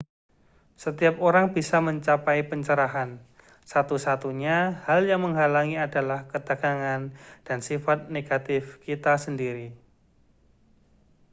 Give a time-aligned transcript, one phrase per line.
[0.83, 3.11] setiap orang bisa mencapai pencerahan
[3.71, 4.57] satu-satunya
[4.89, 7.03] hal yang menghalangi adalah ketegangan
[7.47, 9.67] dan sifat negatif kita sendiri